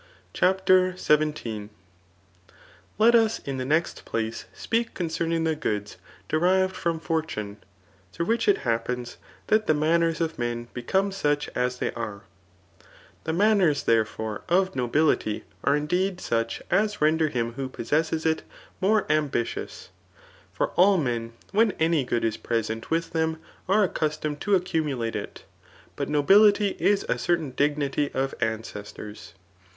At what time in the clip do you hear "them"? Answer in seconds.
23.11-23.39